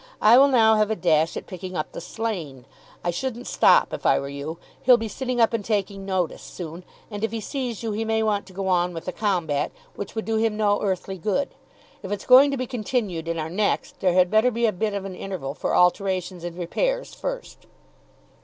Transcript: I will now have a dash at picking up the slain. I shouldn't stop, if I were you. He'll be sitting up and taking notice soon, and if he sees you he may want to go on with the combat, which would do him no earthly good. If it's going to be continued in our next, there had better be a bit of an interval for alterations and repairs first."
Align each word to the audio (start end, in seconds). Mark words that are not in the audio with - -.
I 0.19 0.35
will 0.39 0.47
now 0.47 0.77
have 0.77 0.89
a 0.89 0.95
dash 0.95 1.37
at 1.37 1.45
picking 1.45 1.77
up 1.77 1.91
the 1.91 2.01
slain. 2.01 2.65
I 3.03 3.11
shouldn't 3.11 3.45
stop, 3.45 3.93
if 3.93 4.03
I 4.03 4.19
were 4.19 4.29
you. 4.29 4.57
He'll 4.81 4.97
be 4.97 5.07
sitting 5.07 5.39
up 5.39 5.53
and 5.53 5.63
taking 5.63 6.07
notice 6.07 6.41
soon, 6.41 6.83
and 7.11 7.23
if 7.23 7.31
he 7.31 7.39
sees 7.39 7.83
you 7.83 7.91
he 7.91 8.03
may 8.03 8.23
want 8.23 8.47
to 8.47 8.53
go 8.53 8.67
on 8.67 8.95
with 8.95 9.05
the 9.05 9.11
combat, 9.11 9.71
which 9.95 10.15
would 10.15 10.25
do 10.25 10.37
him 10.37 10.57
no 10.57 10.81
earthly 10.81 11.19
good. 11.19 11.49
If 12.01 12.11
it's 12.11 12.25
going 12.25 12.49
to 12.49 12.57
be 12.57 12.65
continued 12.65 13.27
in 13.27 13.37
our 13.37 13.47
next, 13.51 13.99
there 13.99 14.13
had 14.13 14.31
better 14.31 14.49
be 14.49 14.65
a 14.65 14.71
bit 14.73 14.95
of 14.95 15.05
an 15.05 15.13
interval 15.13 15.53
for 15.53 15.75
alterations 15.75 16.43
and 16.43 16.57
repairs 16.57 17.13
first." 17.13 17.67